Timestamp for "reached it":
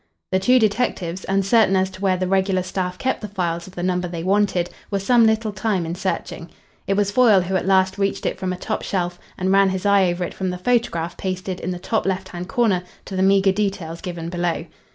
7.99-8.39